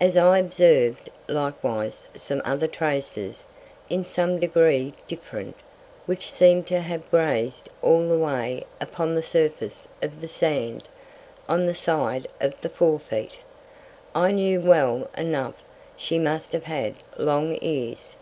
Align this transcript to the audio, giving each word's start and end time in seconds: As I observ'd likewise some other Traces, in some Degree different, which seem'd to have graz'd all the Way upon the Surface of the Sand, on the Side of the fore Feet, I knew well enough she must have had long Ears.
As 0.00 0.16
I 0.16 0.38
observ'd 0.38 1.10
likewise 1.26 2.06
some 2.14 2.40
other 2.44 2.68
Traces, 2.68 3.44
in 3.90 4.04
some 4.04 4.38
Degree 4.38 4.92
different, 5.08 5.56
which 6.06 6.32
seem'd 6.32 6.68
to 6.68 6.80
have 6.80 7.10
graz'd 7.10 7.68
all 7.82 8.08
the 8.08 8.16
Way 8.16 8.66
upon 8.80 9.16
the 9.16 9.20
Surface 9.24 9.88
of 10.00 10.20
the 10.20 10.28
Sand, 10.28 10.88
on 11.48 11.66
the 11.66 11.74
Side 11.74 12.28
of 12.40 12.60
the 12.60 12.68
fore 12.68 13.00
Feet, 13.00 13.40
I 14.14 14.30
knew 14.30 14.60
well 14.60 15.10
enough 15.18 15.56
she 15.96 16.20
must 16.20 16.52
have 16.52 16.62
had 16.66 16.94
long 17.16 17.58
Ears. 17.60 18.14